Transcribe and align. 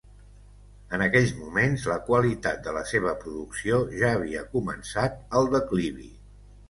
En 0.97 1.01
aquells 1.07 1.33
moments 1.41 1.83
la 1.91 1.97
qualitat 2.07 2.65
de 2.69 2.73
la 2.77 2.83
seva 2.93 3.13
producció 3.25 3.77
ja 4.01 4.11
havia 4.17 4.43
començat 4.57 5.21
el 5.41 5.51
declivi. 5.59 6.09